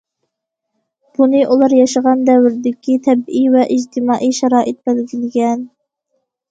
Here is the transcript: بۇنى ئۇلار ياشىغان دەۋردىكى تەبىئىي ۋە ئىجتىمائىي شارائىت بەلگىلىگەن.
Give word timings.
بۇنى 1.17 1.41
ئۇلار 1.55 1.75
ياشىغان 1.81 2.25
دەۋردىكى 2.31 2.97
تەبىئىي 3.09 3.55
ۋە 3.59 3.69
ئىجتىمائىي 3.77 4.35
شارائىت 4.43 4.83
بەلگىلىگەن. 4.91 5.65